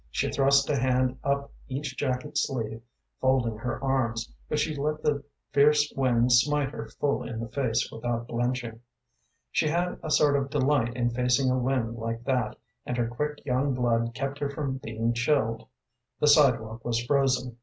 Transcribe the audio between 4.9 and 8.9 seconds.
the fierce wind smite her full in the face without blenching.